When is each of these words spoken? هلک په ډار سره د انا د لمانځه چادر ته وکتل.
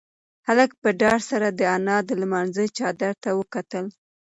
هلک 0.47 0.71
په 0.81 0.89
ډار 1.01 1.19
سره 1.29 1.47
د 1.51 1.61
انا 1.75 1.97
د 2.05 2.09
لمانځه 2.21 2.63
چادر 2.77 3.13
ته 3.23 3.29
وکتل. 3.39 3.85